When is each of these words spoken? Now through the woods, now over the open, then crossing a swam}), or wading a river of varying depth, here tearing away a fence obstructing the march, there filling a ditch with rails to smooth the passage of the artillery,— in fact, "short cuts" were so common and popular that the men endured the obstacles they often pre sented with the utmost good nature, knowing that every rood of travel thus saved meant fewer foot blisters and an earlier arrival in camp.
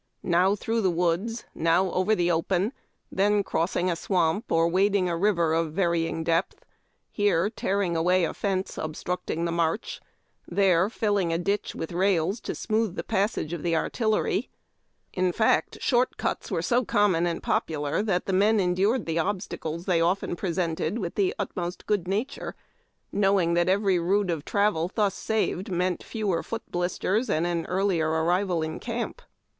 Now 0.23 0.55
through 0.55 0.81
the 0.81 0.89
woods, 0.89 1.43
now 1.53 1.91
over 1.91 2.15
the 2.15 2.31
open, 2.31 2.73
then 3.11 3.43
crossing 3.43 3.87
a 3.91 3.95
swam}), 3.95 4.43
or 4.49 4.67
wading 4.67 5.07
a 5.07 5.15
river 5.15 5.53
of 5.53 5.73
varying 5.73 6.23
depth, 6.23 6.65
here 7.11 7.51
tearing 7.51 7.95
away 7.95 8.23
a 8.23 8.33
fence 8.33 8.79
obstructing 8.79 9.45
the 9.45 9.51
march, 9.51 10.01
there 10.47 10.89
filling 10.89 11.31
a 11.31 11.37
ditch 11.37 11.75
with 11.75 11.91
rails 11.91 12.39
to 12.39 12.55
smooth 12.55 12.95
the 12.95 13.03
passage 13.03 13.53
of 13.53 13.61
the 13.61 13.75
artillery,— 13.75 14.49
in 15.13 15.31
fact, 15.31 15.77
"short 15.79 16.17
cuts" 16.17 16.49
were 16.51 16.63
so 16.63 16.83
common 16.83 17.27
and 17.27 17.43
popular 17.43 18.01
that 18.01 18.25
the 18.25 18.33
men 18.33 18.59
endured 18.59 19.05
the 19.05 19.19
obstacles 19.19 19.85
they 19.85 20.01
often 20.01 20.35
pre 20.35 20.49
sented 20.49 20.97
with 20.97 21.13
the 21.13 21.35
utmost 21.37 21.85
good 21.85 22.07
nature, 22.07 22.55
knowing 23.11 23.53
that 23.53 23.69
every 23.69 23.99
rood 23.99 24.31
of 24.31 24.43
travel 24.45 24.89
thus 24.95 25.13
saved 25.13 25.69
meant 25.71 26.01
fewer 26.01 26.41
foot 26.41 26.63
blisters 26.71 27.29
and 27.29 27.45
an 27.45 27.67
earlier 27.67 28.09
arrival 28.09 28.63
in 28.63 28.79
camp. 28.79 29.21